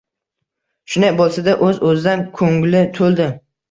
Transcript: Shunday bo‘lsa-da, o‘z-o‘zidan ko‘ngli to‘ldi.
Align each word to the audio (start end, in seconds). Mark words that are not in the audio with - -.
Shunday 0.93 1.13
bo‘lsa-da, 1.21 1.57
o‘z-o‘zidan 1.69 2.29
ko‘ngli 2.43 2.87
to‘ldi. 3.01 3.35